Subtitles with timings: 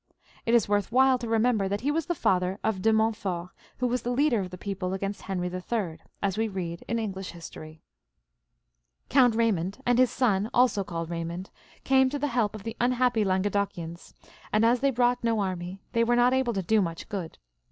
[0.47, 1.81] It is worth while to remember that.
[1.81, 4.57] he was J;he father of the De Mont fort who ^as the leader of the
[4.57, 7.83] people against Henry III, as we read in English history.
[9.11, 11.51] Coimt Baymond and his son, also called Raymond,
[11.83, 14.15] came to the he^ of the unhappy Languedocians,
[14.51, 17.37] but as they brought no army, they wfere not able to do them much good.